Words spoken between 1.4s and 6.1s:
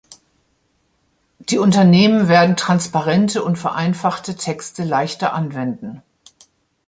Unternehmen werden transparente und vereinfachte Texte leichter anwenden.